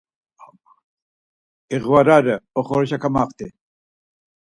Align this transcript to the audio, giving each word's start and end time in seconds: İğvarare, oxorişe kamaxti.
İğvarare, 1.75 2.35
oxorişe 2.59 2.97
kamaxti. 3.03 3.47